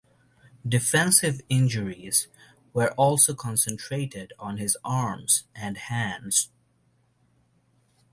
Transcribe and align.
Defensive 0.67 1.41
injuries 1.47 2.27
were 2.73 2.89
also 2.93 3.35
concentrated 3.35 4.33
on 4.39 4.57
his 4.57 4.75
arms 4.83 5.43
and 5.53 5.77
hands. 5.77 6.49